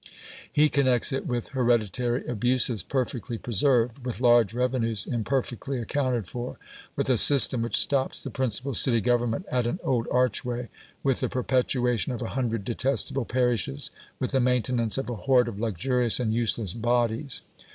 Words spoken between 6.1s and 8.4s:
for, with a system which stops the